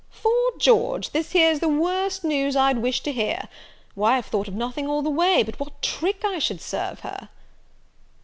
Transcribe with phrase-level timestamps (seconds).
[0.09, 3.47] 'Fore George, this here's the worst news I'd wish to hear!
[3.93, 7.29] why I've thought of nothing all the way, but what trick I should serve her."